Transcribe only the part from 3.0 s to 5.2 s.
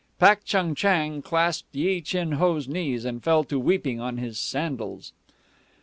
and fell to weeping on his sandals.